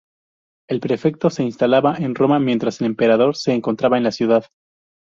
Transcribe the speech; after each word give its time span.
El 0.67 0.79
prefecto 0.79 1.29
se 1.29 1.43
instalaba 1.43 1.95
en 1.95 2.15
Roma 2.15 2.39
mientras 2.39 2.79
el 2.81 2.87
emperador 2.87 3.35
se 3.35 3.53
encontrase 3.53 3.97
en 3.97 4.03
la 4.05 4.11
ciudad. 4.11 4.45